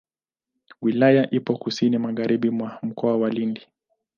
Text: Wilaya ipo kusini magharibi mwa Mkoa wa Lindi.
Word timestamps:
Wilaya 0.81 1.29
ipo 1.29 1.57
kusini 1.57 1.97
magharibi 1.97 2.49
mwa 2.49 2.79
Mkoa 2.83 3.17
wa 3.17 3.29
Lindi. 3.29 3.67